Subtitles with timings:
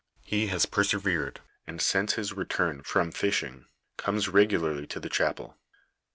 [0.23, 3.67] He has persevered, and since his return from fishing,
[3.97, 5.59] comes regularly to chapel.